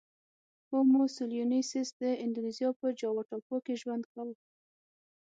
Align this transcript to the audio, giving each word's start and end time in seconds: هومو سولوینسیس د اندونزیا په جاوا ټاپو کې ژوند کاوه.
هومو 0.69 1.01
سولوینسیس 1.15 1.89
د 2.01 2.03
اندونزیا 2.23 2.69
په 2.79 2.87
جاوا 2.99 3.23
ټاپو 3.29 3.55
کې 3.65 3.79
ژوند 3.81 4.03
کاوه. 4.13 4.33